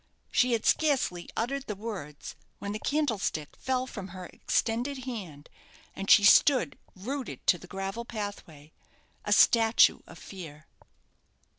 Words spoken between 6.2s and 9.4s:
stood rooted to the gravel pathway a